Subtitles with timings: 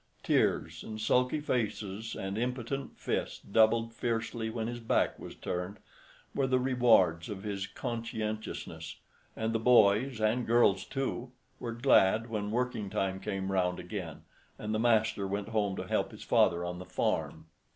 [0.23, 5.77] Tears and sulky faces, and impotent fists doubled fiercely when his back was turned,
[6.33, 8.95] were the rewards of his conscientiousness;
[9.35, 14.23] and the boys—and girls too—were glad when working time came round again,
[14.57, 17.45] and the master went home to help his father on the farm.